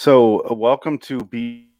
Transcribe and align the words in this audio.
So, 0.00 0.48
uh, 0.48 0.54
welcome 0.54 0.96
to 1.10 1.18
be. 1.18 1.70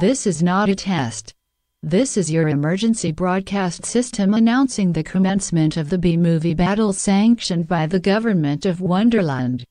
This 0.00 0.26
is 0.26 0.42
not 0.42 0.68
a 0.68 0.74
test. 0.74 1.32
This 1.80 2.16
is 2.16 2.28
your 2.28 2.48
emergency 2.48 3.12
broadcast 3.12 3.86
system 3.86 4.34
announcing 4.34 4.92
the 4.92 5.04
commencement 5.04 5.76
of 5.76 5.90
the 5.90 5.98
B 5.98 6.16
movie 6.16 6.54
battle 6.54 6.92
sanctioned 6.92 7.68
by 7.68 7.86
the 7.86 8.00
government 8.00 8.66
of 8.66 8.80
Wonderland. 8.80 9.64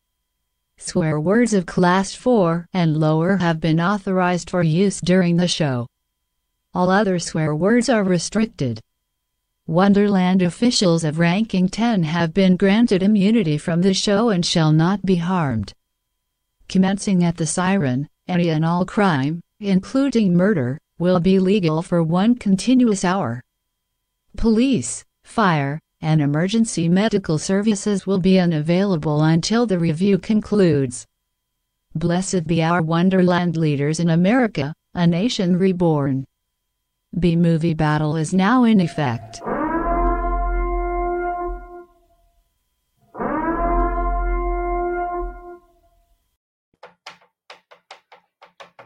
Swear 0.78 1.20
words 1.20 1.54
of 1.54 1.66
class 1.66 2.16
4 2.16 2.70
and 2.72 2.96
lower 2.96 3.36
have 3.36 3.60
been 3.60 3.82
authorized 3.82 4.50
for 4.50 4.64
use 4.64 5.02
during 5.02 5.36
the 5.36 5.50
show. 5.50 5.88
All 6.78 6.92
other 6.92 7.18
swear 7.18 7.56
words 7.56 7.90
are 7.90 8.04
restricted. 8.04 8.82
Wonderland 9.66 10.44
officials 10.44 11.04
of 11.04 11.18
ranking 11.18 11.70
10 11.70 12.04
have 12.04 12.36
been 12.36 12.56
granted 12.56 13.02
immunity 13.02 13.58
from 13.58 13.82
the 13.82 13.96
show 13.96 14.30
and 14.30 14.46
shall 14.46 14.72
not 14.72 15.04
be 15.04 15.16
harmed. 15.16 15.74
Commencing 16.70 17.24
at 17.24 17.38
the 17.38 17.48
siren, 17.48 18.08
any 18.28 18.50
and 18.50 18.64
all 18.64 18.86
crime, 18.86 19.42
including 19.60 20.36
murder, 20.36 20.78
will 21.00 21.20
be 21.20 21.40
legal 21.40 21.82
for 21.82 22.04
one 22.04 22.36
continuous 22.36 23.04
hour. 23.04 23.44
Police, 24.36 25.04
fire, 25.24 25.80
and 26.00 26.22
emergency 26.22 26.88
medical 26.88 27.40
services 27.40 28.06
will 28.06 28.20
be 28.20 28.38
unavailable 28.38 29.24
until 29.24 29.66
the 29.66 29.80
review 29.80 30.20
concludes. 30.20 31.08
Blessed 31.96 32.46
be 32.46 32.62
our 32.62 32.84
Wonderland 32.84 33.58
leaders 33.58 34.00
in 34.00 34.12
America, 34.12 34.76
a 34.94 35.08
nation 35.08 35.58
reborn. 35.58 36.28
B 37.20 37.36
movie 37.36 37.74
battle 37.74 38.16
is 38.16 38.32
now 38.34 38.64
in 38.64 38.80
effect. 38.80 39.42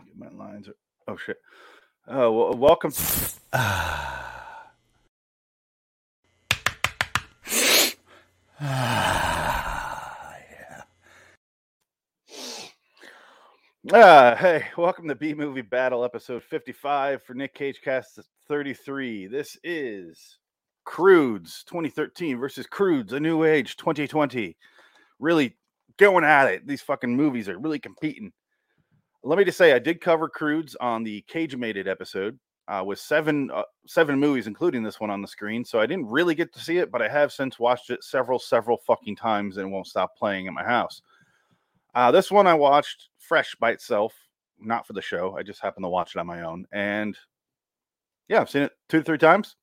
Get 0.06 0.16
my 0.16 0.30
lines. 0.30 0.70
Oh 1.08 1.18
shit. 1.18 1.42
Oh, 2.08 2.32
well, 2.32 2.54
welcome. 2.54 2.94
Ah, 13.94 14.38
hey, 14.40 14.64
welcome 14.78 15.10
to 15.10 15.16
B 15.16 15.34
Movie 15.34 15.62
Battle, 15.62 16.06
episode 16.06 16.44
55 16.44 17.24
for 17.24 17.34
Nick 17.34 17.54
Cage 17.54 17.82
Cast 17.84 18.22
33. 18.48 19.28
This 19.28 19.58
is 19.66 20.38
Croods 20.86 21.66
2013 21.68 22.38
versus 22.38 22.66
Croods, 22.66 23.12
A 23.12 23.20
New 23.20 23.44
Age 23.44 23.76
2020. 23.76 24.56
Really 25.20 25.58
going 25.98 26.24
at 26.24 26.48
it. 26.48 26.66
These 26.66 26.82
fucking 26.84 27.14
movies 27.14 27.50
are 27.50 27.60
really 27.60 27.80
competing. 27.80 28.32
Let 29.24 29.38
me 29.38 29.44
just 29.44 29.58
say, 29.58 29.74
I 29.74 29.80
did 29.80 30.00
cover 30.00 30.30
Croods 30.30 30.78
on 30.80 31.04
the 31.04 31.22
Cage 31.28 31.58
Mated 31.58 31.90
episode 31.90 32.40
uh, 32.70 32.84
with 32.86 32.98
seven 32.98 33.52
uh, 33.52 33.64
seven 33.88 34.18
movies, 34.18 34.48
including 34.48 34.84
this 34.84 35.02
one 35.02 35.10
on 35.10 35.22
the 35.22 35.28
screen. 35.28 35.66
So 35.66 35.82
I 35.82 35.86
didn't 35.86 36.08
really 36.08 36.34
get 36.34 36.54
to 36.54 36.62
see 36.62 36.78
it, 36.78 36.92
but 36.92 37.02
I 37.02 37.10
have 37.10 37.34
since 37.34 37.60
watched 37.60 37.90
it 37.90 38.06
several, 38.06 38.40
several 38.40 38.78
fucking 38.88 39.18
times 39.18 39.58
and 39.58 39.70
won't 39.70 39.88
stop 39.88 40.16
playing 40.16 40.48
at 40.48 40.54
my 40.54 40.64
house. 40.64 41.02
Uh, 41.94 42.12
this 42.12 42.32
one 42.32 42.48
I 42.48 42.54
watched 42.54 43.10
fresh 43.20 43.56
by 43.56 43.72
itself, 43.72 44.14
not 44.60 44.88
for 44.88 44.94
the 44.94 45.02
show. 45.02 45.36
I 45.38 45.44
just 45.44 45.62
happened 45.62 45.84
to 45.84 45.90
watch 45.90 46.16
it 46.16 46.20
on 46.20 46.28
my 46.28 46.44
own. 46.44 46.66
And 46.72 47.18
yeah, 48.28 48.42
I've 48.42 48.50
seen 48.50 48.64
it 48.64 48.72
two 48.90 49.00
to 49.00 49.04
three 49.04 49.18
times. 49.18 49.56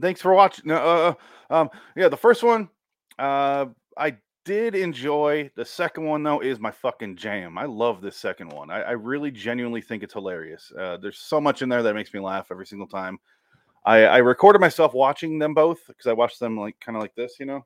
Thanks 0.00 0.20
for 0.20 0.34
watching. 0.34 0.70
Uh, 0.70 1.14
um, 1.50 1.70
yeah, 1.96 2.08
the 2.08 2.16
first 2.16 2.42
one, 2.42 2.68
uh, 3.18 3.66
I 3.96 4.16
did 4.44 4.74
enjoy. 4.74 5.50
The 5.56 5.64
second 5.64 6.04
one, 6.04 6.22
though, 6.22 6.40
is 6.40 6.58
my 6.58 6.70
fucking 6.70 7.16
jam. 7.16 7.58
I 7.58 7.64
love 7.64 8.00
this 8.00 8.16
second 8.16 8.50
one. 8.50 8.70
I, 8.70 8.80
I 8.82 8.90
really 8.92 9.30
genuinely 9.30 9.80
think 9.80 10.02
it's 10.02 10.14
hilarious. 10.14 10.72
Uh, 10.78 10.96
there's 10.96 11.18
so 11.18 11.40
much 11.40 11.62
in 11.62 11.68
there 11.68 11.82
that 11.82 11.94
makes 11.94 12.14
me 12.14 12.20
laugh 12.20 12.48
every 12.50 12.66
single 12.66 12.86
time. 12.86 13.18
I, 13.84 14.04
I 14.04 14.18
recorded 14.18 14.60
myself 14.60 14.94
watching 14.94 15.38
them 15.38 15.54
both 15.54 15.86
because 15.86 16.06
I 16.06 16.12
watched 16.12 16.40
them 16.40 16.58
like 16.58 16.78
kind 16.80 16.96
of 16.96 17.02
like 17.02 17.14
this, 17.14 17.36
you 17.40 17.46
know, 17.46 17.64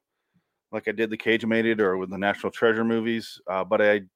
like 0.73 0.89
I 0.89 0.93
did 0.93 1.11
the 1.11 1.17
Cage 1.17 1.45
Mated 1.45 1.81
or 1.81 1.97
with 1.99 2.11
the 2.11 2.19
National 2.19 2.51
Treasure 2.51 2.85
movies. 2.85 3.41
Uh, 3.47 3.63
but 3.63 3.83
I'm 3.83 4.11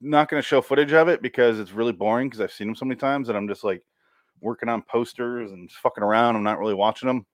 not 0.00 0.28
going 0.28 0.42
to 0.42 0.46
show 0.46 0.62
footage 0.62 0.92
of 0.92 1.08
it 1.08 1.22
because 1.22 1.60
it's 1.60 1.72
really 1.72 1.92
boring 1.92 2.28
because 2.28 2.40
I've 2.40 2.52
seen 2.52 2.66
them 2.66 2.74
so 2.74 2.86
many 2.86 2.98
times 2.98 3.26
that 3.26 3.36
I'm 3.36 3.48
just 3.48 3.64
like 3.64 3.82
working 4.40 4.68
on 4.68 4.82
posters 4.82 5.52
and 5.52 5.70
fucking 5.70 6.02
around. 6.02 6.36
I'm 6.36 6.42
not 6.42 6.58
really 6.58 6.74
watching 6.74 7.06
them. 7.06 7.26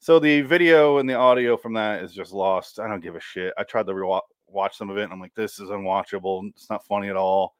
So 0.00 0.18
the 0.18 0.42
video 0.42 0.98
and 0.98 1.08
the 1.08 1.14
audio 1.14 1.56
from 1.56 1.72
that 1.74 2.02
is 2.02 2.12
just 2.12 2.32
lost. 2.32 2.78
I 2.78 2.88
don't 2.88 3.02
give 3.02 3.16
a 3.16 3.20
shit. 3.20 3.54
I 3.56 3.62
tried 3.62 3.86
to 3.86 4.20
watch 4.48 4.76
some 4.76 4.90
of 4.90 4.98
it 4.98 5.04
and 5.04 5.12
I'm 5.12 5.20
like, 5.20 5.34
this 5.34 5.58
is 5.60 5.70
unwatchable. 5.70 6.48
It's 6.50 6.68
not 6.68 6.84
funny 6.84 7.08
at 7.08 7.16
all. 7.16 7.54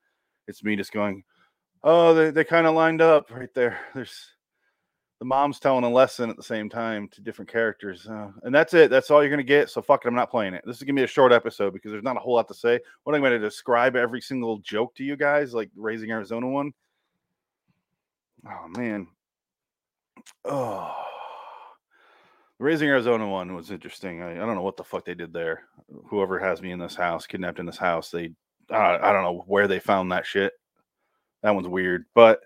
It's 0.46 0.62
me 0.62 0.76
just 0.76 0.92
going, 0.92 1.22
oh, 1.84 2.12
they, 2.12 2.30
they 2.30 2.44
kind 2.44 2.66
of 2.66 2.74
lined 2.74 3.00
up 3.00 3.30
right 3.30 3.52
there. 3.54 3.78
There's 3.94 4.33
the 5.20 5.24
mom's 5.24 5.60
telling 5.60 5.84
a 5.84 5.90
lesson 5.90 6.28
at 6.28 6.36
the 6.36 6.42
same 6.42 6.68
time 6.68 7.08
to 7.08 7.20
different 7.20 7.50
characters. 7.50 8.06
Uh, 8.06 8.30
and 8.42 8.54
that's 8.54 8.74
it. 8.74 8.90
That's 8.90 9.10
all 9.10 9.22
you're 9.22 9.30
going 9.30 9.38
to 9.38 9.44
get. 9.44 9.70
So 9.70 9.80
fuck 9.80 10.04
it. 10.04 10.08
I'm 10.08 10.14
not 10.14 10.30
playing 10.30 10.54
it. 10.54 10.64
This 10.66 10.76
is 10.76 10.82
going 10.82 10.96
to 10.96 11.00
be 11.00 11.04
a 11.04 11.08
short 11.08 11.32
episode 11.32 11.72
because 11.72 11.92
there's 11.92 12.04
not 12.04 12.16
a 12.16 12.20
whole 12.20 12.34
lot 12.34 12.48
to 12.48 12.54
say. 12.54 12.80
What 13.04 13.14
I'm 13.14 13.20
going 13.20 13.32
to 13.32 13.38
describe 13.38 13.96
every 13.96 14.20
single 14.20 14.58
joke 14.58 14.94
to 14.96 15.04
you 15.04 15.16
guys, 15.16 15.54
like 15.54 15.70
Raising 15.76 16.10
Arizona 16.10 16.48
one. 16.48 16.72
Oh, 18.46 18.68
man. 18.76 19.06
Oh. 20.44 20.94
Raising 22.58 22.88
Arizona 22.88 23.28
one 23.28 23.54
was 23.54 23.70
interesting. 23.70 24.22
I, 24.22 24.32
I, 24.32 24.46
don't 24.46 24.54
know 24.54 24.62
what 24.62 24.76
the 24.76 24.84
fuck 24.84 25.04
they 25.04 25.14
did 25.14 25.32
there. 25.32 25.64
Whoever 26.06 26.38
has 26.38 26.62
me 26.62 26.70
in 26.70 26.78
this 26.78 26.94
house, 26.94 27.26
kidnapped 27.26 27.58
in 27.58 27.66
this 27.66 27.76
house, 27.76 28.10
they, 28.10 28.30
uh, 28.70 28.98
I 29.02 29.12
don't 29.12 29.24
know 29.24 29.44
where 29.46 29.68
they 29.68 29.80
found 29.80 30.12
that 30.12 30.24
shit. 30.24 30.52
That 31.42 31.54
one's 31.54 31.68
weird. 31.68 32.06
But 32.14 32.40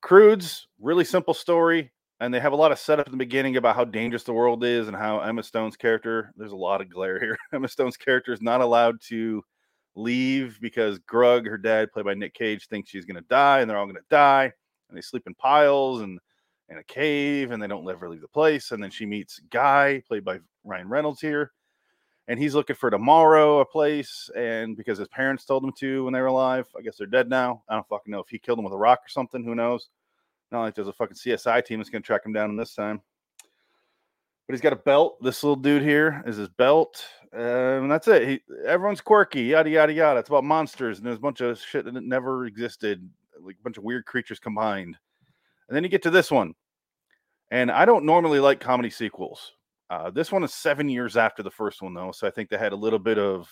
Croods, 0.00 0.68
really 0.80 1.04
simple 1.04 1.34
story. 1.34 1.92
And 2.18 2.32
they 2.32 2.40
have 2.40 2.52
a 2.52 2.56
lot 2.56 2.72
of 2.72 2.78
setup 2.78 3.06
in 3.06 3.12
the 3.12 3.18
beginning 3.18 3.56
about 3.58 3.76
how 3.76 3.84
dangerous 3.84 4.22
the 4.22 4.32
world 4.32 4.64
is 4.64 4.88
and 4.88 4.96
how 4.96 5.20
Emma 5.20 5.42
Stone's 5.42 5.76
character, 5.76 6.32
there's 6.36 6.52
a 6.52 6.56
lot 6.56 6.80
of 6.80 6.88
glare 6.88 7.20
here. 7.20 7.36
Emma 7.52 7.68
Stone's 7.68 7.98
character 7.98 8.32
is 8.32 8.40
not 8.40 8.62
allowed 8.62 9.00
to 9.08 9.42
leave 9.96 10.58
because 10.62 10.98
Grug, 11.00 11.46
her 11.46 11.58
dad, 11.58 11.92
played 11.92 12.06
by 12.06 12.14
Nick 12.14 12.32
Cage, 12.32 12.68
thinks 12.68 12.88
she's 12.88 13.04
going 13.04 13.20
to 13.20 13.28
die 13.28 13.60
and 13.60 13.68
they're 13.68 13.76
all 13.76 13.84
going 13.84 13.96
to 13.96 14.02
die. 14.08 14.50
And 14.88 14.96
they 14.96 15.02
sleep 15.02 15.24
in 15.26 15.34
piles 15.34 16.00
and 16.00 16.18
in 16.70 16.78
a 16.78 16.84
cave 16.84 17.50
and 17.50 17.62
they 17.62 17.66
don't 17.66 17.88
ever 17.88 18.08
leave 18.08 18.22
the 18.22 18.28
place. 18.28 18.70
And 18.70 18.82
then 18.82 18.90
she 18.90 19.04
meets 19.04 19.38
Guy, 19.50 20.02
played 20.08 20.24
by 20.24 20.38
Ryan 20.64 20.88
Reynolds 20.88 21.20
here. 21.20 21.52
And 22.28 22.40
he's 22.40 22.54
looking 22.54 22.76
for 22.76 22.90
tomorrow 22.90 23.60
a 23.60 23.64
place. 23.64 24.28
And 24.36 24.76
because 24.76 24.98
his 24.98 25.08
parents 25.08 25.44
told 25.44 25.62
him 25.62 25.72
to 25.78 26.04
when 26.04 26.12
they 26.12 26.20
were 26.20 26.26
alive, 26.26 26.66
I 26.76 26.82
guess 26.82 26.96
they're 26.96 27.06
dead 27.06 27.28
now. 27.28 27.62
I 27.68 27.74
don't 27.74 27.88
fucking 27.88 28.10
know 28.10 28.20
if 28.20 28.28
he 28.28 28.38
killed 28.38 28.58
them 28.58 28.64
with 28.64 28.74
a 28.74 28.78
rock 28.78 29.00
or 29.04 29.08
something. 29.08 29.44
Who 29.44 29.54
knows? 29.54 29.88
Not 30.50 30.62
like 30.62 30.74
there's 30.74 30.88
a 30.88 30.92
fucking 30.92 31.16
CSI 31.16 31.64
team 31.64 31.78
that's 31.78 31.90
going 31.90 32.02
to 32.02 32.06
track 32.06 32.24
him 32.24 32.32
down 32.32 32.56
this 32.56 32.74
time. 32.74 33.00
But 34.46 34.54
he's 34.54 34.60
got 34.60 34.72
a 34.72 34.76
belt. 34.76 35.22
This 35.22 35.42
little 35.42 35.56
dude 35.56 35.82
here 35.82 36.22
is 36.26 36.36
his 36.36 36.48
belt. 36.48 37.04
Um, 37.32 37.42
and 37.42 37.90
that's 37.90 38.06
it. 38.06 38.28
He, 38.28 38.40
everyone's 38.64 39.00
quirky, 39.00 39.42
yada, 39.42 39.68
yada, 39.68 39.92
yada. 39.92 40.20
It's 40.20 40.28
about 40.28 40.44
monsters. 40.44 40.98
And 40.98 41.06
there's 41.06 41.18
a 41.18 41.20
bunch 41.20 41.40
of 41.40 41.58
shit 41.60 41.84
that 41.84 41.94
never 42.02 42.46
existed, 42.46 43.08
like 43.40 43.56
a 43.58 43.62
bunch 43.62 43.76
of 43.76 43.84
weird 43.84 44.06
creatures 44.06 44.38
combined. 44.38 44.96
And 45.68 45.76
then 45.76 45.82
you 45.82 45.90
get 45.90 46.02
to 46.04 46.10
this 46.10 46.30
one. 46.30 46.54
And 47.50 47.70
I 47.70 47.84
don't 47.84 48.04
normally 48.04 48.40
like 48.40 48.60
comedy 48.60 48.90
sequels. 48.90 49.52
Uh, 49.88 50.10
this 50.10 50.32
one 50.32 50.42
is 50.42 50.52
seven 50.52 50.88
years 50.88 51.16
after 51.16 51.42
the 51.42 51.50
first 51.50 51.82
one, 51.82 51.94
though. 51.94 52.12
So 52.12 52.26
I 52.26 52.30
think 52.30 52.48
they 52.48 52.58
had 52.58 52.72
a 52.72 52.76
little 52.76 52.98
bit 52.98 53.18
of 53.18 53.48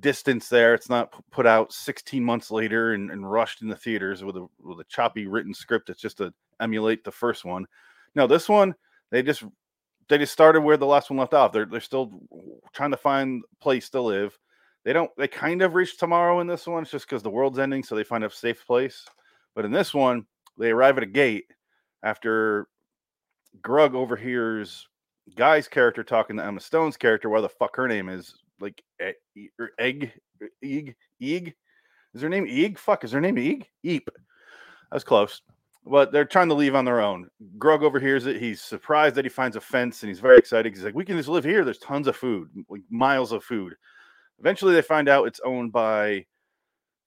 distance 0.00 0.48
there. 0.48 0.74
It's 0.74 0.88
not 0.88 1.14
put 1.30 1.46
out 1.46 1.72
16 1.72 2.22
months 2.24 2.50
later 2.50 2.94
and, 2.94 3.10
and 3.10 3.30
rushed 3.30 3.62
in 3.62 3.68
the 3.68 3.76
theaters 3.76 4.24
with 4.24 4.36
a 4.36 4.46
with 4.60 4.80
a 4.80 4.84
choppy 4.84 5.26
written 5.26 5.54
script. 5.54 5.90
It's 5.90 6.00
just 6.00 6.18
to 6.18 6.32
emulate 6.60 7.04
the 7.04 7.12
first 7.12 7.44
one. 7.44 7.66
No, 8.14 8.26
this 8.26 8.48
one 8.48 8.74
they 9.10 9.22
just 9.22 9.44
they 10.08 10.18
just 10.18 10.32
started 10.32 10.60
where 10.60 10.76
the 10.76 10.86
last 10.86 11.10
one 11.10 11.18
left 11.18 11.34
off. 11.34 11.52
They're 11.52 11.66
they're 11.66 11.80
still 11.80 12.20
trying 12.72 12.90
to 12.90 12.96
find 12.96 13.42
place 13.60 13.88
to 13.90 14.00
live. 14.00 14.36
They 14.84 14.92
don't 14.92 15.10
they 15.16 15.28
kind 15.28 15.62
of 15.62 15.74
reach 15.74 15.98
tomorrow 15.98 16.40
in 16.40 16.46
this 16.46 16.66
one. 16.66 16.82
It's 16.82 16.90
just 16.90 17.08
because 17.08 17.22
the 17.22 17.30
world's 17.30 17.58
ending, 17.58 17.82
so 17.82 17.94
they 17.94 18.04
find 18.04 18.24
a 18.24 18.30
safe 18.30 18.66
place. 18.66 19.04
But 19.54 19.64
in 19.64 19.70
this 19.70 19.94
one, 19.94 20.26
they 20.58 20.70
arrive 20.70 20.96
at 20.96 21.04
a 21.04 21.06
gate 21.06 21.46
after 22.02 22.66
Grug 23.62 23.94
overhears 23.94 24.88
Guy's 25.36 25.68
character 25.68 26.04
talking 26.04 26.36
to 26.36 26.44
Emma 26.44 26.60
Stone's 26.60 26.96
character, 26.96 27.28
where 27.28 27.40
the 27.40 27.48
fuck 27.48 27.76
her 27.76 27.88
name 27.88 28.08
is, 28.08 28.34
like 28.60 28.82
er, 29.00 29.14
Egg, 29.78 30.12
Eeg, 30.64 30.94
Eeg. 31.22 31.52
Is 32.14 32.22
her 32.22 32.28
name 32.28 32.46
Eeg? 32.46 32.78
Fuck, 32.78 33.04
is 33.04 33.12
her 33.12 33.20
name 33.20 33.36
Eeg? 33.36 33.64
Eep. 33.82 34.08
That's 34.92 35.04
close. 35.04 35.42
But 35.86 36.12
they're 36.12 36.24
trying 36.24 36.48
to 36.48 36.54
leave 36.54 36.74
on 36.74 36.84
their 36.84 37.00
own. 37.00 37.28
Grug 37.58 37.82
overhears 37.82 38.26
it. 38.26 38.40
He's 38.40 38.62
surprised 38.62 39.16
that 39.16 39.24
he 39.24 39.28
finds 39.28 39.56
a 39.56 39.60
fence 39.60 40.02
and 40.02 40.08
he's 40.08 40.20
very 40.20 40.38
excited. 40.38 40.74
He's 40.74 40.84
like, 40.84 40.94
We 40.94 41.04
can 41.04 41.16
just 41.16 41.28
live 41.28 41.44
here. 41.44 41.64
There's 41.64 41.78
tons 41.78 42.06
of 42.06 42.16
food, 42.16 42.48
like 42.68 42.82
miles 42.90 43.32
of 43.32 43.44
food. 43.44 43.74
Eventually, 44.38 44.74
they 44.74 44.82
find 44.82 45.08
out 45.08 45.26
it's 45.26 45.40
owned 45.44 45.72
by 45.72 46.24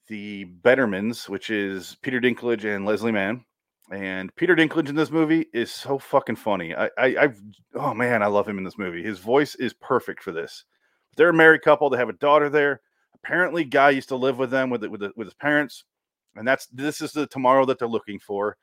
the 0.07 0.45
Bettermans, 0.61 1.27
which 1.27 1.49
is 1.49 1.97
Peter 2.01 2.21
Dinklage 2.21 2.63
and 2.63 2.85
Leslie 2.85 3.11
Mann 3.11 3.43
And 3.91 4.35
Peter 4.35 4.55
Dinklage 4.55 4.89
in 4.89 4.95
this 4.95 5.11
movie 5.11 5.45
is 5.53 5.71
so 5.71 5.97
fucking 5.97 6.35
funny. 6.35 6.75
I, 6.75 6.89
I, 6.97 7.15
I've, 7.19 7.41
oh 7.75 7.93
man, 7.93 8.21
I 8.21 8.27
love 8.27 8.47
him 8.47 8.57
in 8.57 8.65
this 8.65 8.77
movie. 8.77 9.01
His 9.01 9.19
voice 9.19 9.55
is 9.55 9.73
perfect 9.73 10.21
for 10.21 10.33
this. 10.33 10.65
They're 11.15 11.29
a 11.29 11.33
married 11.33 11.61
couple. 11.61 11.89
They 11.89 11.97
have 11.97 12.09
a 12.09 12.13
daughter 12.13 12.49
there. 12.49 12.81
Apparently, 13.15 13.63
guy 13.63 13.91
used 13.91 14.09
to 14.09 14.15
live 14.15 14.37
with 14.37 14.51
them 14.51 14.69
with 14.69 14.83
with 14.85 15.01
with 15.15 15.27
his 15.27 15.33
parents, 15.33 15.85
and 16.35 16.47
that's 16.47 16.67
this 16.67 17.01
is 17.01 17.13
the 17.13 17.27
tomorrow 17.27 17.65
that 17.65 17.79
they're 17.79 17.87
looking 17.87 18.19
for. 18.19 18.57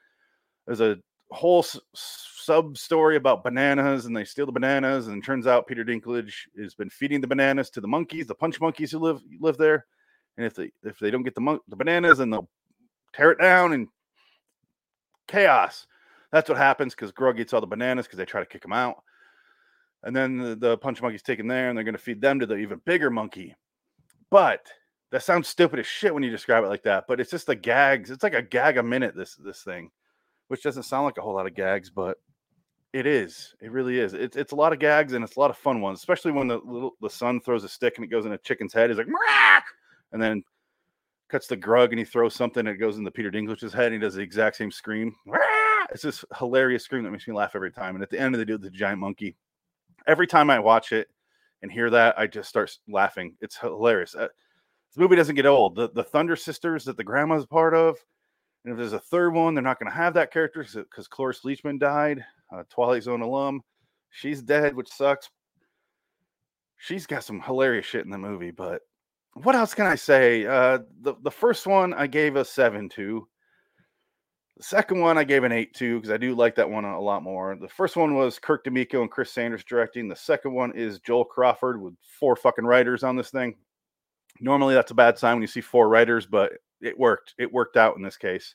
There's 0.66 0.80
a 0.80 0.98
whole 1.30 1.60
s- 1.60 1.80
sub 1.94 2.76
story 2.76 3.16
about 3.16 3.42
bananas, 3.42 4.04
and 4.04 4.16
they 4.16 4.24
steal 4.24 4.46
the 4.46 4.52
bananas, 4.52 5.08
and 5.08 5.18
it 5.18 5.26
turns 5.26 5.46
out 5.46 5.66
Peter 5.66 5.84
Dinklage 5.84 6.34
has 6.60 6.74
been 6.74 6.90
feeding 6.90 7.20
the 7.20 7.26
bananas 7.26 7.70
to 7.70 7.80
the 7.80 7.88
monkeys, 7.88 8.26
the 8.26 8.34
punch 8.34 8.60
monkeys 8.60 8.92
who 8.92 8.98
live 8.98 9.20
live 9.40 9.56
there. 9.56 9.86
And 10.36 10.46
if 10.46 10.54
they 10.54 10.70
if 10.82 10.98
they 10.98 11.10
don't 11.10 11.24
get 11.24 11.34
the 11.34 11.40
mon- 11.40 11.60
the 11.68 11.76
bananas, 11.76 12.18
then 12.18 12.30
they'll 12.30 12.48
tear 13.14 13.32
it 13.32 13.40
down 13.40 13.72
and 13.72 13.88
chaos. 15.26 15.86
That's 16.32 16.48
what 16.48 16.58
happens 16.58 16.94
because 16.94 17.12
Grug 17.12 17.38
eats 17.38 17.52
all 17.52 17.60
the 17.60 17.66
bananas 17.66 18.06
because 18.06 18.18
they 18.18 18.24
try 18.24 18.40
to 18.40 18.46
kick 18.46 18.64
him 18.64 18.72
out. 18.72 19.02
And 20.02 20.14
then 20.14 20.36
the, 20.36 20.56
the 20.56 20.78
punch 20.78 21.00
monkey's 21.00 21.22
taken 21.22 21.46
there 21.46 21.68
and 21.68 21.76
they're 21.76 21.84
going 21.84 21.94
to 21.94 22.00
feed 22.00 22.20
them 22.20 22.40
to 22.40 22.46
the 22.46 22.56
even 22.56 22.80
bigger 22.84 23.10
monkey. 23.10 23.54
But 24.30 24.66
that 25.10 25.22
sounds 25.22 25.48
stupid 25.48 25.78
as 25.78 25.86
shit 25.86 26.12
when 26.12 26.22
you 26.22 26.30
describe 26.30 26.64
it 26.64 26.68
like 26.68 26.82
that. 26.82 27.04
But 27.06 27.20
it's 27.20 27.30
just 27.30 27.46
the 27.46 27.54
gags. 27.54 28.10
It's 28.10 28.22
like 28.22 28.34
a 28.34 28.42
gag 28.42 28.78
a 28.78 28.82
minute, 28.82 29.14
this 29.16 29.36
this 29.36 29.62
thing, 29.62 29.90
which 30.48 30.62
doesn't 30.62 30.82
sound 30.82 31.04
like 31.04 31.18
a 31.18 31.22
whole 31.22 31.34
lot 31.34 31.46
of 31.46 31.54
gags, 31.54 31.88
but 31.88 32.18
it 32.92 33.06
is. 33.06 33.54
It 33.60 33.70
really 33.70 33.98
is. 33.98 34.12
It's 34.12 34.36
it's 34.36 34.52
a 34.52 34.56
lot 34.56 34.72
of 34.72 34.78
gags 34.78 35.12
and 35.12 35.24
it's 35.24 35.36
a 35.36 35.40
lot 35.40 35.50
of 35.50 35.56
fun 35.56 35.80
ones, 35.80 36.00
especially 36.00 36.32
when 36.32 36.48
the 36.48 36.58
little 36.64 36.96
the 37.00 37.10
son 37.10 37.40
throws 37.40 37.64
a 37.64 37.68
stick 37.68 37.94
and 37.96 38.04
it 38.04 38.08
goes 38.08 38.26
in 38.26 38.32
a 38.32 38.38
chicken's 38.38 38.72
head. 38.72 38.90
He's 38.90 38.98
like, 38.98 39.06
and 40.12 40.20
then 40.20 40.42
cuts 41.34 41.48
the 41.48 41.56
grug 41.56 41.90
and 41.90 41.98
he 41.98 42.04
throws 42.04 42.32
something 42.32 42.60
and 42.60 42.76
it 42.76 42.78
goes 42.78 42.96
into 42.96 43.10
Peter 43.10 43.28
Dinklage's 43.28 43.72
head 43.72 43.86
and 43.86 43.94
he 43.94 43.98
does 43.98 44.14
the 44.14 44.22
exact 44.22 44.56
same 44.56 44.70
scream. 44.70 45.14
It's 45.92 46.02
this 46.02 46.24
hilarious 46.38 46.82
scream 46.82 47.04
that 47.04 47.10
makes 47.10 47.28
me 47.28 47.34
laugh 47.34 47.54
every 47.54 47.70
time. 47.70 47.94
And 47.94 48.02
at 48.02 48.08
the 48.08 48.18
end 48.18 48.34
of 48.34 48.38
the 48.38 48.46
do 48.46 48.56
the 48.56 48.70
giant 48.70 48.98
monkey. 48.98 49.36
Every 50.06 50.26
time 50.26 50.48
I 50.48 50.58
watch 50.58 50.92
it 50.92 51.08
and 51.62 51.70
hear 51.70 51.90
that, 51.90 52.18
I 52.18 52.26
just 52.26 52.48
start 52.48 52.74
laughing. 52.88 53.36
It's 53.42 53.58
hilarious. 53.58 54.14
Uh, 54.14 54.28
movie 54.96 55.14
doesn't 55.14 55.34
get 55.34 55.44
old. 55.44 55.76
The 55.76 55.90
the 55.90 56.02
Thunder 56.02 56.36
Sisters 56.36 56.86
that 56.86 56.96
the 56.96 57.04
grandma's 57.04 57.44
part 57.44 57.74
of, 57.74 57.98
and 58.64 58.72
if 58.72 58.78
there's 58.78 58.94
a 58.94 58.98
third 58.98 59.34
one, 59.34 59.54
they're 59.54 59.62
not 59.62 59.78
going 59.78 59.90
to 59.90 59.96
have 59.96 60.14
that 60.14 60.32
character 60.32 60.66
because 60.74 61.06
Cloris 61.06 61.42
Leachman 61.44 61.78
died, 61.78 62.24
uh, 62.50 62.62
Twilight 62.70 63.02
Zone 63.02 63.20
alum. 63.20 63.60
She's 64.10 64.42
dead, 64.42 64.74
which 64.74 64.88
sucks. 64.88 65.28
She's 66.78 67.06
got 67.06 67.24
some 67.24 67.40
hilarious 67.40 67.86
shit 67.86 68.06
in 68.06 68.10
the 68.10 68.18
movie, 68.18 68.52
but 68.52 68.80
what 69.34 69.56
else 69.56 69.74
can 69.74 69.86
I 69.86 69.96
say? 69.96 70.46
Uh, 70.46 70.78
the 71.02 71.14
the 71.22 71.30
first 71.30 71.66
one 71.66 71.92
I 71.92 72.06
gave 72.06 72.36
a 72.36 72.44
seven 72.44 72.88
to. 72.90 73.26
The 74.56 74.62
second 74.62 75.00
one 75.00 75.18
I 75.18 75.24
gave 75.24 75.42
an 75.42 75.50
eight 75.50 75.74
to 75.74 75.96
because 75.96 76.12
I 76.12 76.16
do 76.16 76.34
like 76.34 76.54
that 76.54 76.70
one 76.70 76.84
a 76.84 77.00
lot 77.00 77.24
more. 77.24 77.56
The 77.60 77.68
first 77.68 77.96
one 77.96 78.14
was 78.14 78.38
Kirk 78.38 78.64
DeMicco 78.64 79.00
and 79.00 79.10
Chris 79.10 79.32
Sanders 79.32 79.64
directing. 79.64 80.08
The 80.08 80.14
second 80.14 80.54
one 80.54 80.72
is 80.76 81.00
Joel 81.00 81.24
Crawford 81.24 81.80
with 81.80 81.94
four 82.20 82.36
fucking 82.36 82.64
writers 82.64 83.02
on 83.02 83.16
this 83.16 83.30
thing. 83.30 83.56
Normally 84.40 84.74
that's 84.74 84.92
a 84.92 84.94
bad 84.94 85.18
sign 85.18 85.36
when 85.36 85.42
you 85.42 85.48
see 85.48 85.60
four 85.60 85.88
writers, 85.88 86.26
but 86.26 86.52
it 86.80 86.96
worked. 86.96 87.34
It 87.36 87.52
worked 87.52 87.76
out 87.76 87.96
in 87.96 88.02
this 88.02 88.16
case. 88.16 88.54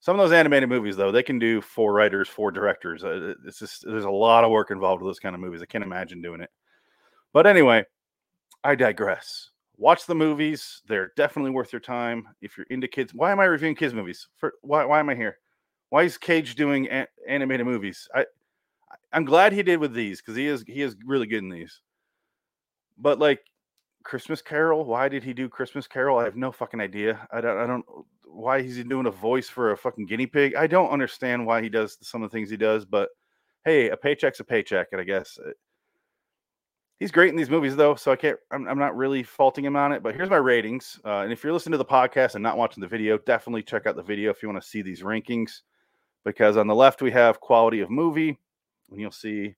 Some 0.00 0.14
of 0.14 0.22
those 0.22 0.36
animated 0.36 0.68
movies, 0.68 0.96
though, 0.96 1.10
they 1.10 1.22
can 1.22 1.38
do 1.38 1.60
four 1.60 1.92
writers, 1.92 2.28
four 2.28 2.50
directors. 2.50 3.02
Uh, 3.02 3.34
it's 3.46 3.58
just 3.58 3.84
there's 3.86 4.04
a 4.04 4.10
lot 4.10 4.44
of 4.44 4.50
work 4.50 4.70
involved 4.70 5.02
with 5.02 5.08
those 5.08 5.18
kind 5.18 5.34
of 5.34 5.40
movies. 5.40 5.62
I 5.62 5.66
can't 5.66 5.82
imagine 5.82 6.20
doing 6.20 6.42
it. 6.42 6.50
But 7.32 7.46
anyway, 7.46 7.84
I 8.62 8.74
digress 8.74 9.50
watch 9.78 10.06
the 10.06 10.14
movies. 10.14 10.82
They're 10.86 11.12
definitely 11.16 11.52
worth 11.52 11.72
your 11.72 11.80
time 11.80 12.28
if 12.42 12.58
you're 12.58 12.66
into 12.68 12.88
kids. 12.88 13.14
Why 13.14 13.32
am 13.32 13.40
I 13.40 13.44
reviewing 13.44 13.76
kids 13.76 13.94
movies? 13.94 14.28
For 14.36 14.54
why, 14.60 14.84
why 14.84 15.00
am 15.00 15.08
I 15.08 15.14
here? 15.14 15.38
Why 15.88 16.02
is 16.02 16.18
Cage 16.18 16.54
doing 16.56 16.86
a- 16.88 17.06
animated 17.26 17.66
movies? 17.66 18.06
I 18.14 18.26
I'm 19.12 19.24
glad 19.24 19.52
he 19.52 19.62
did 19.62 19.80
with 19.80 19.94
these 19.94 20.20
because 20.20 20.36
he 20.36 20.46
is 20.46 20.64
he 20.66 20.82
is 20.82 20.96
really 21.04 21.26
good 21.26 21.38
in 21.42 21.48
these. 21.48 21.80
But 22.98 23.18
like 23.18 23.40
Christmas 24.04 24.42
Carol, 24.42 24.84
why 24.84 25.08
did 25.08 25.22
he 25.22 25.32
do 25.32 25.48
Christmas 25.48 25.86
Carol? 25.86 26.18
I 26.18 26.24
have 26.24 26.36
no 26.36 26.52
fucking 26.52 26.80
idea. 26.80 27.26
I 27.32 27.40
don't 27.40 27.58
I 27.58 27.66
don't 27.66 27.84
why 28.24 28.62
he's 28.62 28.82
doing 28.84 29.06
a 29.06 29.10
voice 29.10 29.48
for 29.48 29.72
a 29.72 29.76
fucking 29.76 30.06
guinea 30.06 30.26
pig. 30.26 30.54
I 30.54 30.66
don't 30.66 30.90
understand 30.90 31.46
why 31.46 31.62
he 31.62 31.68
does 31.68 31.96
some 32.02 32.22
of 32.22 32.30
the 32.30 32.36
things 32.36 32.50
he 32.50 32.56
does, 32.56 32.84
but 32.84 33.08
hey, 33.64 33.88
a 33.90 33.96
paycheck's 33.96 34.40
a 34.40 34.44
paycheck, 34.44 34.88
and 34.92 35.00
I 35.00 35.04
guess 35.04 35.38
he's 36.98 37.10
great 37.10 37.30
in 37.30 37.36
these 37.36 37.50
movies 37.50 37.76
though 37.76 37.94
so 37.94 38.10
i 38.10 38.16
can't 38.16 38.38
i'm, 38.50 38.66
I'm 38.68 38.78
not 38.78 38.96
really 38.96 39.22
faulting 39.22 39.64
him 39.64 39.76
on 39.76 39.92
it 39.92 40.02
but 40.02 40.14
here's 40.14 40.30
my 40.30 40.36
ratings 40.36 40.98
uh, 41.04 41.20
and 41.20 41.32
if 41.32 41.42
you're 41.42 41.52
listening 41.52 41.72
to 41.72 41.78
the 41.78 41.84
podcast 41.84 42.34
and 42.34 42.42
not 42.42 42.56
watching 42.56 42.80
the 42.80 42.88
video 42.88 43.18
definitely 43.18 43.62
check 43.62 43.86
out 43.86 43.96
the 43.96 44.02
video 44.02 44.30
if 44.30 44.42
you 44.42 44.48
want 44.48 44.62
to 44.62 44.68
see 44.68 44.82
these 44.82 45.02
rankings 45.02 45.62
because 46.24 46.56
on 46.56 46.66
the 46.66 46.74
left 46.74 47.02
we 47.02 47.10
have 47.10 47.40
quality 47.40 47.80
of 47.80 47.90
movie 47.90 48.38
and 48.90 49.00
you'll 49.00 49.10
see 49.10 49.54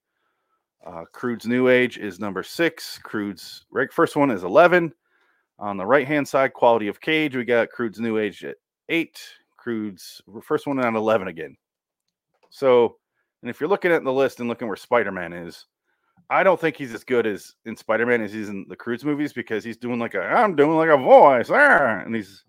uh, 0.87 1.05
Croods 1.13 1.47
new 1.47 1.69
age 1.69 1.99
is 1.99 2.19
number 2.21 2.43
six 2.43 2.99
Croods 2.99 3.67
right 3.71 3.93
first 3.93 4.17
one 4.17 4.31
is 4.31 4.45
11 4.45 4.93
on 5.59 5.77
the 5.77 5.85
right 5.85 6.07
hand 6.07 6.27
side 6.27 6.55
quality 6.55 6.89
of 6.89 7.01
cage 7.01 7.37
we 7.37 7.45
got 7.45 7.71
Croods 7.71 8.01
new 8.01 8.19
age 8.19 8.45
at 8.45 8.57
eight 8.89 9.21
Croods 9.61 10.23
first 10.43 10.67
one 10.67 10.81
at 10.81 10.95
11 10.95 11.29
again. 11.29 11.57
So 12.49 12.97
and 13.43 13.51
if 13.51 13.61
you're 13.61 13.69
looking 13.69 13.93
at 13.93 14.03
the 14.05 14.13
list 14.13 14.41
and 14.41 14.49
looking 14.49 14.69
where 14.69 14.77
spider-man 14.77 15.33
is 15.33 15.67
I 16.29 16.43
don't 16.43 16.61
think 16.61 16.77
he's 16.77 16.95
as 16.95 17.05
good 17.05 17.27
as 17.27 17.55
in 17.65 17.77
Spider 17.77 18.07
Man 18.07 18.23
as 18.23 18.33
he's 18.33 18.49
in 18.49 18.67
the 18.69 18.77
Croods 18.77 19.05
movies 19.05 19.33
because 19.33 19.65
he's 19.65 19.77
doing 19.77 19.99
like 19.99 20.15
a 20.15 20.21
I'm 20.21 20.57
doing 20.57 20.77
like 20.77 20.89
a 20.91 20.97
voice, 20.97 21.51
ah, 21.51 22.03
and 22.05 22.15
he's 22.15 22.45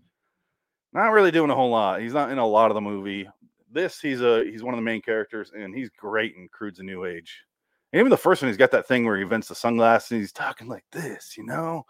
not 0.92 1.08
really 1.08 1.30
doing 1.30 1.50
a 1.50 1.54
whole 1.54 1.70
lot. 1.70 2.00
He's 2.00 2.12
not 2.12 2.30
in 2.30 2.38
a 2.38 2.46
lot 2.46 2.70
of 2.70 2.74
the 2.74 2.80
movie. 2.80 3.28
This 3.70 4.00
he's 4.00 4.20
a 4.20 4.44
he's 4.44 4.62
one 4.62 4.74
of 4.74 4.78
the 4.78 4.84
main 4.84 5.00
characters 5.00 5.52
and 5.56 5.74
he's 5.74 5.88
great 5.90 6.36
in 6.36 6.48
Croods 6.48 6.78
a 6.78 6.82
New 6.82 7.04
Age. 7.04 7.44
And 7.92 8.00
even 8.00 8.10
the 8.10 8.16
first 8.16 8.42
one, 8.42 8.48
he's 8.48 8.56
got 8.56 8.70
that 8.70 8.86
thing 8.86 9.04
where 9.04 9.18
he 9.18 9.24
vents 9.24 9.48
the 9.48 9.54
sunglasses 9.54 10.12
and 10.12 10.20
he's 10.20 10.32
talking 10.32 10.68
like 10.68 10.84
this, 10.92 11.36
you 11.36 11.44
know. 11.44 11.84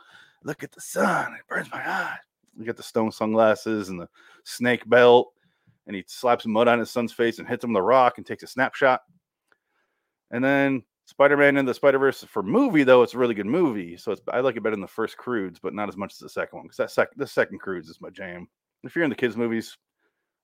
Look 0.44 0.64
at 0.64 0.73
the 0.73 0.81
sun, 0.81 1.34
it 1.34 1.46
burns 1.49 1.70
my 1.70 1.88
eyes. 1.88 2.19
You 2.58 2.64
got 2.64 2.76
the 2.76 2.82
stone 2.82 3.12
sunglasses 3.12 3.88
and 3.88 4.00
the 4.00 4.08
snake 4.44 4.88
belt, 4.88 5.32
and 5.87 5.96
he 5.96 6.05
slaps 6.06 6.46
mud 6.46 6.69
on 6.69 6.81
his 6.81 6.90
son's 6.90 7.12
face 7.12 7.38
and 7.38 7.49
hits 7.49 7.64
him 7.64 7.73
with 7.73 7.81
a 7.81 7.82
rock 7.82 8.19
and 8.19 8.26
takes 8.26 8.43
a 8.43 8.49
snapshot. 8.49 9.00
And 10.31 10.43
then 10.44 10.82
Spider-Man 11.12 11.59
and 11.59 11.69
the 11.69 11.75
Spider-Verse 11.75 12.25
for 12.25 12.43
movie 12.43 12.85
though, 12.85 13.03
it's 13.03 13.12
a 13.12 13.19
really 13.19 13.35
good 13.35 13.44
movie. 13.44 13.99
So 13.99 14.17
I 14.32 14.41
like 14.41 14.56
it 14.56 14.62
better 14.62 14.75
than 14.75 14.81
the 14.81 14.88
first 14.88 15.19
Croods, 15.19 15.59
but 15.62 15.75
not 15.75 15.91
as 15.91 15.97
much 15.97 16.14
as 16.14 16.19
the 16.19 16.29
second 16.31 16.56
one 16.56 16.64
because 16.64 16.79
that 16.79 16.91
second 16.91 17.19
the 17.19 17.26
second 17.26 17.59
Croods 17.59 17.91
is 17.91 18.00
my 18.00 18.09
jam. 18.09 18.49
If 18.82 18.97
you're 18.97 19.05
in 19.05 19.11
the 19.11 19.17
kids 19.17 19.37
movies, 19.37 19.76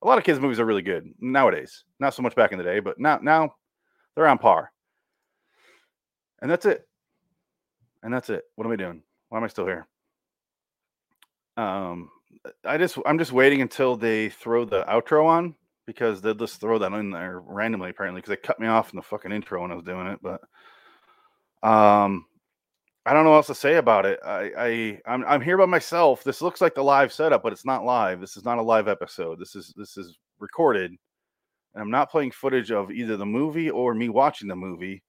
a 0.02 0.06
lot 0.06 0.18
of 0.18 0.24
kids 0.24 0.38
movies 0.38 0.60
are 0.60 0.66
really 0.66 0.82
good 0.82 1.08
nowadays. 1.20 1.84
Not 2.00 2.12
so 2.12 2.22
much 2.22 2.36
back 2.36 2.52
in 2.52 2.58
the 2.58 2.64
day, 2.64 2.80
but 2.80 3.00
now 3.00 3.18
now 3.22 3.54
they're 4.14 4.28
on 4.28 4.36
par. 4.36 4.70
And 6.42 6.50
that's 6.50 6.66
it. 6.66 6.86
And 8.02 8.12
that's 8.12 8.28
it. 8.28 8.44
What 8.56 8.66
am 8.66 8.72
I 8.72 8.76
doing? 8.76 9.02
Why 9.30 9.38
am 9.38 9.44
I 9.44 9.48
still 9.48 9.66
here? 9.66 9.88
Um, 11.56 12.10
I 12.62 12.76
just 12.76 12.98
I'm 13.06 13.18
just 13.18 13.32
waiting 13.32 13.62
until 13.62 13.96
they 13.96 14.28
throw 14.28 14.66
the 14.66 14.84
outro 14.84 15.24
on 15.24 15.54
because 15.88 16.20
they'll 16.20 16.34
just 16.34 16.60
throw 16.60 16.78
that 16.78 16.92
in 16.92 17.10
there 17.10 17.40
randomly 17.40 17.88
apparently 17.88 18.20
because 18.20 18.28
they 18.28 18.46
cut 18.46 18.60
me 18.60 18.66
off 18.66 18.92
in 18.92 18.96
the 18.96 19.02
fucking 19.02 19.32
intro 19.32 19.62
when 19.62 19.72
I 19.72 19.74
was 19.74 19.84
doing 19.84 20.06
it. 20.06 20.18
But 20.22 20.42
um, 21.62 22.26
I 23.06 23.12
don't 23.12 23.24
know 23.24 23.30
what 23.30 23.36
else 23.36 23.46
to 23.46 23.54
say 23.54 23.76
about 23.76 24.04
it. 24.06 24.20
I, 24.24 24.52
I 24.58 25.00
I'm 25.06 25.24
I'm 25.24 25.40
here 25.40 25.56
by 25.56 25.66
myself. 25.66 26.22
This 26.22 26.42
looks 26.42 26.60
like 26.60 26.74
the 26.74 26.84
live 26.84 27.12
setup, 27.12 27.42
but 27.42 27.52
it's 27.52 27.64
not 27.64 27.84
live. 27.84 28.20
This 28.20 28.36
is 28.36 28.44
not 28.44 28.58
a 28.58 28.62
live 28.62 28.86
episode. 28.86 29.38
This 29.38 29.54
is 29.56 29.72
this 29.76 29.96
is 29.96 30.18
recorded. 30.38 30.92
And 31.74 31.82
I'm 31.82 31.90
not 31.90 32.10
playing 32.10 32.32
footage 32.32 32.70
of 32.70 32.90
either 32.90 33.16
the 33.16 33.26
movie 33.26 33.70
or 33.70 33.94
me 33.94 34.08
watching 34.08 34.48
the 34.48 34.56
movie 34.56 35.02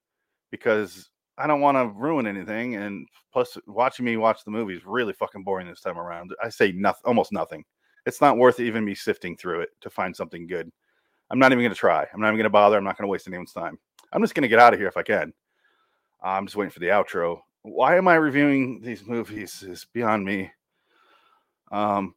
because 0.51 1.10
I 1.38 1.48
don't 1.48 1.62
want 1.62 1.77
to 1.77 1.88
ruin 1.88 2.27
anything. 2.27 2.75
And 2.75 3.08
plus, 3.32 3.58
watching 3.68 4.06
me 4.06 4.18
watch 4.18 4.44
the 4.44 4.51
movie 4.51 4.75
is 4.75 4.86
really 4.86 5.13
fucking 5.13 5.44
boring 5.44 5.68
this 5.68 5.82
time 5.82 5.98
around. 5.98 6.34
I 6.44 6.50
say 6.50 6.72
nothing, 6.72 7.01
almost 7.06 7.32
nothing. 7.32 7.63
It's 8.06 8.22
not 8.22 8.38
worth 8.38 8.60
even 8.60 8.86
me 8.86 8.96
sifting 8.96 9.36
through 9.38 9.62
it 9.62 9.70
to 9.82 9.89
find 9.89 10.15
something 10.15 10.48
good. 10.48 10.70
I'm 11.32 11.39
not 11.39 11.51
even 11.51 11.63
going 11.63 11.74
to 11.74 11.77
try. 11.77 12.06
I'm 12.13 12.20
not 12.20 12.27
even 12.27 12.38
going 12.38 12.44
to 12.44 12.50
bother. 12.50 12.77
I'm 12.77 12.84
not 12.84 12.98
going 12.98 13.08
to 13.08 13.12
waste 13.12 13.27
anyone's 13.27 13.53
time. 13.53 13.77
I'm 14.12 14.22
just 14.22 14.36
going 14.36 14.44
to 14.44 14.48
get 14.48 14.60
out 14.60 14.74
of 14.74 14.79
here 14.79 14.88
if 14.88 14.98
I 14.98 15.03
can. 15.03 15.34
I'm 16.21 16.45
just 16.45 16.55
waiting 16.55 16.71
for 16.71 16.79
the 16.79 16.88
outro. 16.88 17.39
Why 17.63 17.97
am 17.97 18.07
I 18.07 18.15
reviewing 18.15 18.81
these 18.81 19.05
movies? 19.05 19.63
Is 19.63 19.85
beyond 19.93 20.25
me. 20.25 20.51
Um, 21.71 22.15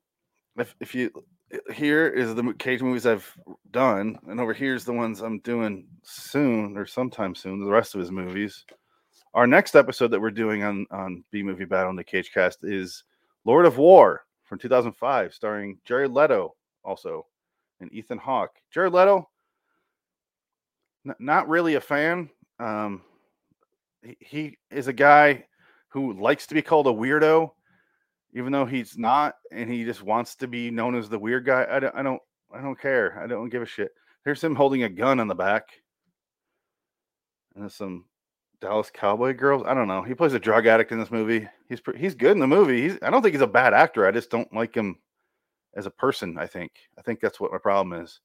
if 0.57 0.75
if 0.81 0.95
you 0.95 1.11
here 1.73 2.09
is 2.09 2.35
the 2.35 2.55
cage 2.59 2.81
movies 2.83 3.07
I've 3.07 3.31
done, 3.71 4.19
and 4.29 4.41
over 4.41 4.53
here's 4.53 4.85
the 4.85 4.93
ones 4.93 5.21
I'm 5.21 5.41
doing 5.41 5.87
soon 6.03 6.77
or 6.77 6.87
sometime 6.87 7.35
soon. 7.35 7.65
The 7.65 7.71
rest 7.71 7.95
of 7.95 8.01
his 8.01 8.11
movies. 8.11 8.65
Our 9.35 9.47
next 9.47 9.75
episode 9.75 10.09
that 10.09 10.21
we're 10.21 10.31
doing 10.31 10.63
on 10.63 10.87
on 10.91 11.25
B 11.31 11.43
Movie 11.43 11.65
Battle 11.65 11.91
in 11.91 11.97
the 11.97 12.05
Cage 12.05 12.33
Cast 12.33 12.65
is 12.65 13.05
Lord 13.45 13.67
of 13.67 13.79
War 13.79 14.25
from 14.45 14.59
2005, 14.59 15.35
starring 15.35 15.79
Jared 15.85 16.13
Leto 16.13 16.55
also 16.85 17.27
and 17.81 17.93
Ethan 17.93 18.19
Hawke. 18.19 18.55
Jared 18.71 18.93
Leto, 18.93 19.29
n- 21.07 21.15
not 21.19 21.49
really 21.49 21.75
a 21.75 21.81
fan. 21.81 22.31
Um, 22.59 23.03
he, 24.21 24.59
is 24.71 24.89
a 24.89 24.93
guy 24.93 25.45
who 25.89 26.15
likes 26.15 26.47
to 26.47 26.55
be 26.55 26.63
called 26.63 26.87
a 26.87 26.91
weirdo, 26.91 27.51
even 28.35 28.53
though 28.53 28.67
he's 28.67 28.97
not, 28.97 29.35
and 29.51 29.71
he 29.71 29.85
just 29.85 30.03
wants 30.03 30.37
to 30.37 30.49
be 30.49 30.71
known 30.71 30.95
as 30.95 31.09
the 31.09 31.19
weird 31.19 31.45
guy. 31.45 31.67
I 31.71 31.81
don't, 31.81 31.95
I 31.95 32.03
don't, 32.03 32.23
I 32.55 32.61
don't 32.61 32.81
care. 32.81 33.21
I 33.23 33.27
don't 33.27 33.49
give 33.49 33.63
a 33.63 33.67
shit. 33.67 33.93
Here's 34.25 34.43
him 34.43 34.55
holding 34.55 34.85
a 34.85 34.89
gun 34.89 35.21
on 35.21 35.29
the 35.29 35.35
back. 35.35 35.69
And 37.55 37.63
there's 37.63 37.75
some 37.75 38.07
Dallas 38.61 38.91
Cowboy 38.93 39.35
girls. 39.35 39.65
I 39.67 39.75
don't 39.75 39.89
know. 39.89 40.03
He 40.03 40.15
plays 40.15 40.33
a 40.33 40.39
drug 40.39 40.67
addict 40.67 40.93
in 40.93 40.99
this 40.99 41.11
movie. 41.11 41.49
He's 41.69 41.83
he's 41.97 42.15
good 42.15 42.31
in 42.33 42.39
the 42.39 42.47
movie. 42.47 42.83
He's 42.83 42.99
I 43.03 43.11
don't 43.11 43.21
think 43.21 43.35
he's 43.35 43.43
a 43.43 43.47
bad 43.47 43.75
actor. 43.75 44.07
I 44.07 44.13
just 44.13 44.31
don't 44.31 44.53
like 44.55 44.75
him 44.75 44.97
as 45.75 45.87
a 45.87 45.91
person. 45.91 46.39
I 46.39 46.47
think. 46.47 46.73
I 46.99 47.03
think 47.03 47.21
that's 47.21 47.41
what 47.41 47.53
my 47.53 47.59
problem 47.59 48.01
is. 48.01 48.21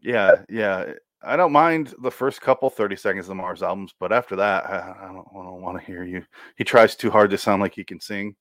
Yeah, 0.00 0.42
yeah. 0.48 0.94
I 1.22 1.36
don't 1.36 1.52
mind 1.52 1.94
the 2.02 2.10
first 2.10 2.40
couple 2.40 2.70
30 2.70 2.96
seconds 2.96 3.24
of 3.26 3.28
the 3.28 3.34
Mars 3.34 3.62
albums, 3.62 3.94
but 3.98 4.12
after 4.12 4.36
that, 4.36 4.64
I, 4.64 4.94
I 5.02 5.06
don't, 5.08 5.26
don't 5.32 5.60
want 5.60 5.78
to 5.78 5.84
hear 5.84 6.04
you. 6.04 6.24
He 6.56 6.64
tries 6.64 6.96
too 6.96 7.10
hard 7.10 7.30
to 7.30 7.38
sound 7.38 7.60
like 7.60 7.74
he 7.74 7.84
can 7.84 8.00
sing. 8.00 8.34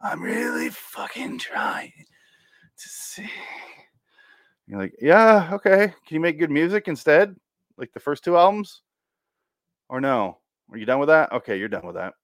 I'm 0.00 0.22
really 0.22 0.70
fucking 0.70 1.38
trying 1.38 1.92
to 2.76 2.88
sing. 2.88 3.28
You're 4.66 4.80
like, 4.80 4.94
yeah, 5.00 5.50
okay. 5.52 5.92
Can 6.06 6.14
you 6.14 6.20
make 6.20 6.38
good 6.38 6.50
music 6.50 6.88
instead? 6.88 7.36
Like 7.76 7.92
the 7.92 8.00
first 8.00 8.24
two 8.24 8.36
albums? 8.36 8.82
Or 9.90 10.00
no? 10.00 10.38
Are 10.70 10.78
you 10.78 10.86
done 10.86 11.00
with 11.00 11.08
that? 11.08 11.30
Okay, 11.32 11.58
you're 11.58 11.68
done 11.68 11.86
with 11.86 11.96
that. 11.96 12.14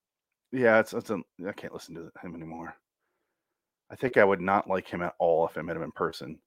Yeah, 0.53 0.81
it's, 0.81 0.95
it's 0.95 1.11
a, 1.11 1.21
I 1.47 1.53
can't 1.53 1.75
listen 1.75 1.95
to 1.95 2.11
him 2.23 2.35
anymore. 2.35 2.75
I 3.91 3.97
think 3.97 4.17
I 4.17 4.25
would 4.25 4.41
not 4.41 4.69
like 4.69 4.89
him 4.89 5.03
at 5.03 5.15
all 5.19 5.47
if 5.47 5.59
I 5.59 5.63
met 5.63 5.77
him 5.77 5.83
in 5.83 5.93
person. 5.93 6.39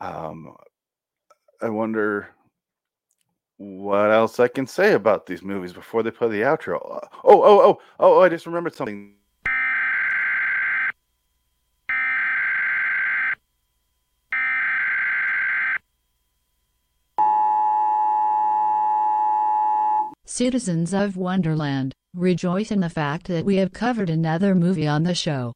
Um, 0.00 0.56
I 1.64 1.70
wonder 1.70 2.28
what 3.56 4.10
else 4.10 4.38
I 4.38 4.48
can 4.48 4.66
say 4.66 4.92
about 4.92 5.24
these 5.24 5.42
movies 5.42 5.72
before 5.72 6.02
they 6.02 6.10
play 6.10 6.28
the 6.28 6.42
outro. 6.42 6.76
Uh, 6.76 7.00
oh, 7.24 7.42
oh, 7.42 7.60
oh, 7.62 7.80
oh, 7.98 8.20
I 8.20 8.28
just 8.28 8.44
remembered 8.44 8.74
something. 8.74 9.14
Citizens 20.26 20.92
of 20.92 21.16
Wonderland, 21.16 21.94
rejoice 22.12 22.70
in 22.70 22.80
the 22.80 22.90
fact 22.90 23.26
that 23.28 23.46
we 23.46 23.56
have 23.56 23.72
covered 23.72 24.10
another 24.10 24.54
movie 24.54 24.86
on 24.86 25.04
the 25.04 25.14
show. 25.14 25.54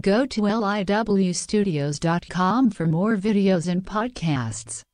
Go 0.00 0.26
to 0.26 0.42
liwstudios.com 0.42 2.70
for 2.70 2.86
more 2.86 3.16
videos 3.16 3.66
and 3.66 3.84
podcasts. 3.84 4.84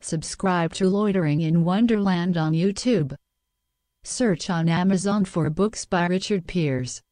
Subscribe 0.00 0.72
to 0.74 0.88
Loitering 0.88 1.40
in 1.40 1.64
Wonderland 1.64 2.36
on 2.36 2.52
YouTube. 2.52 3.16
Search 4.04 4.48
on 4.48 4.68
Amazon 4.68 5.24
for 5.24 5.50
books 5.50 5.84
by 5.84 6.06
Richard 6.06 6.46
Pierce. 6.46 7.02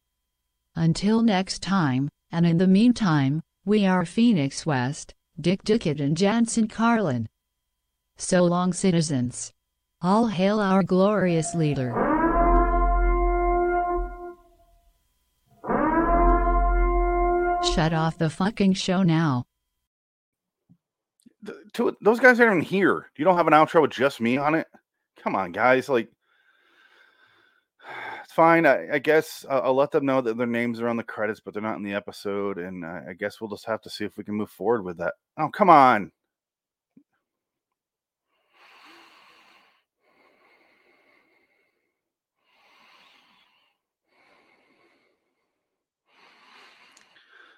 Until 0.73 1.21
next 1.21 1.61
time, 1.61 2.07
and 2.31 2.45
in 2.45 2.57
the 2.57 2.67
meantime, 2.67 3.41
we 3.65 3.85
are 3.85 4.05
Phoenix 4.05 4.65
West, 4.65 5.13
Dick 5.39 5.63
Dickett 5.63 5.99
and 5.99 6.15
Jansen 6.15 6.69
Carlin. 6.69 7.27
So 8.15 8.45
long, 8.45 8.71
citizens. 8.71 9.51
All 10.01 10.27
hail 10.27 10.61
our 10.61 10.81
glorious 10.81 11.53
leader. 11.53 11.91
Shut 17.75 17.93
off 17.93 18.17
the 18.17 18.29
fucking 18.29 18.73
show 18.73 19.03
now. 19.03 19.43
Two, 21.73 21.95
those 22.01 22.19
guys 22.19 22.39
aren't 22.39 22.57
even 22.57 22.61
here. 22.61 23.11
You 23.17 23.25
don't 23.25 23.37
have 23.37 23.47
an 23.47 23.53
outro 23.53 23.81
with 23.81 23.91
just 23.91 24.21
me 24.21 24.37
on 24.37 24.55
it? 24.55 24.67
Come 25.21 25.35
on, 25.35 25.51
guys. 25.51 25.89
Like, 25.89 26.09
it's 28.23 28.33
fine. 28.33 28.65
I, 28.65 28.93
I 28.93 28.99
guess 28.99 29.45
I'll, 29.49 29.61
I'll 29.63 29.75
let 29.75 29.91
them 29.91 30.05
know 30.05 30.21
that 30.21 30.37
their 30.37 30.47
names 30.47 30.79
are 30.79 30.87
on 30.87 30.97
the 30.97 31.03
credits, 31.03 31.39
but 31.39 31.53
they're 31.53 31.63
not 31.63 31.77
in 31.77 31.83
the 31.83 31.93
episode. 31.93 32.57
And 32.57 32.85
I, 32.85 33.01
I 33.09 33.13
guess 33.13 33.39
we'll 33.39 33.49
just 33.49 33.65
have 33.65 33.81
to 33.81 33.89
see 33.89 34.05
if 34.05 34.17
we 34.17 34.23
can 34.23 34.35
move 34.35 34.49
forward 34.49 34.83
with 34.83 34.97
that. 34.97 35.13
Oh, 35.37 35.49
come 35.49 35.69
on. 35.69 36.11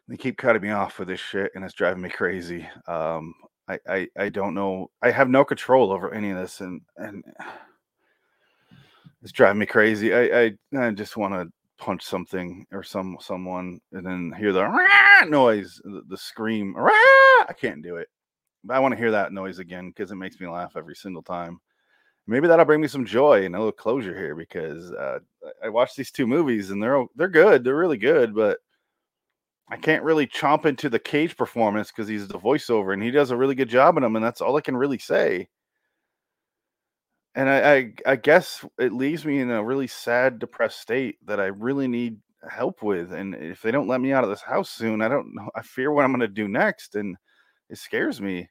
They 0.09 0.17
keep 0.17 0.37
cutting 0.37 0.63
me 0.63 0.71
off 0.71 0.97
with 0.97 1.07
this 1.07 1.19
shit, 1.19 1.51
and 1.53 1.63
it's 1.63 1.75
driving 1.75 2.01
me 2.01 2.09
crazy. 2.09 2.67
Um, 2.87 3.31
I, 3.69 3.79
I, 3.87 4.07
I 4.17 4.29
don't 4.29 4.55
know. 4.55 4.89
I 5.01 5.11
have 5.11 5.29
no 5.29 5.45
control 5.45 5.91
over 5.91 6.13
any 6.13 6.31
of 6.31 6.37
this, 6.37 6.59
and 6.61 6.81
and 6.97 7.23
it's 9.21 9.31
driving 9.31 9.59
me 9.59 9.65
crazy. 9.67 10.13
I 10.13 10.41
I, 10.41 10.53
I 10.87 10.91
just 10.91 11.17
want 11.17 11.33
to 11.35 11.47
punch 11.77 12.03
something 12.03 12.65
or 12.71 12.81
some 12.81 13.17
someone, 13.21 13.79
and 13.91 14.05
then 14.05 14.33
hear 14.37 14.51
the 14.51 15.25
noise, 15.29 15.79
the, 15.83 16.01
the 16.07 16.17
scream. 16.17 16.75
"Rah!" 16.75 16.91
I 17.47 17.53
can't 17.57 17.83
do 17.83 17.97
it, 17.97 18.07
but 18.63 18.75
I 18.75 18.79
want 18.79 18.93
to 18.93 18.97
hear 18.97 19.11
that 19.11 19.33
noise 19.33 19.59
again 19.59 19.89
because 19.89 20.11
it 20.11 20.15
makes 20.15 20.39
me 20.39 20.47
laugh 20.47 20.73
every 20.75 20.95
single 20.95 21.23
time. 21.23 21.59
Maybe 22.25 22.47
that'll 22.47 22.65
bring 22.65 22.81
me 22.81 22.87
some 22.87 23.05
joy 23.05 23.45
and 23.45 23.55
a 23.55 23.59
little 23.59 23.71
closure 23.71 24.17
here 24.17 24.35
because 24.35 24.91
uh, 24.93 25.19
I 25.63 25.67
I 25.67 25.69
watched 25.69 25.95
these 25.95 26.11
two 26.11 26.25
movies 26.25 26.71
and 26.71 26.81
they're 26.81 27.05
they're 27.15 27.27
good. 27.27 27.63
They're 27.63 27.75
really 27.75 27.97
good, 27.97 28.33
but 28.33 28.57
I 29.69 29.77
can't 29.77 30.03
really 30.03 30.25
chomp 30.27 30.65
into 30.65 30.89
the 30.89 30.99
Cage 30.99 31.37
performance 31.37 31.91
because 31.91 32.07
he's 32.07 32.27
the 32.27 32.39
voiceover 32.39 32.93
and 32.93 33.03
he 33.03 33.11
does 33.11 33.31
a 33.31 33.37
really 33.37 33.55
good 33.55 33.69
job 33.69 33.97
in 33.97 34.03
them, 34.03 34.15
and 34.15 34.25
that's 34.25 34.41
all 34.41 34.57
I 34.57 34.61
can 34.61 34.75
really 34.75 34.97
say. 34.97 35.47
And 37.35 37.47
I, 37.49 37.73
I, 37.73 37.93
I 38.07 38.15
guess 38.15 38.65
it 38.79 38.91
leaves 38.91 39.25
me 39.25 39.39
in 39.39 39.51
a 39.51 39.63
really 39.63 39.87
sad, 39.87 40.39
depressed 40.39 40.81
state 40.81 41.17
that 41.25 41.39
I 41.39 41.45
really 41.45 41.87
need 41.87 42.17
help 42.49 42.81
with. 42.81 43.13
And 43.13 43.35
if 43.35 43.61
they 43.61 43.71
don't 43.71 43.87
let 43.87 44.01
me 44.01 44.11
out 44.11 44.23
of 44.23 44.29
this 44.29 44.41
house 44.41 44.69
soon, 44.69 45.01
I 45.01 45.07
don't 45.07 45.35
know. 45.35 45.49
I 45.55 45.61
fear 45.61 45.91
what 45.91 46.03
I'm 46.03 46.11
going 46.11 46.21
to 46.21 46.27
do 46.27 46.47
next, 46.47 46.95
and 46.95 47.15
it 47.69 47.77
scares 47.77 48.19
me. 48.19 48.49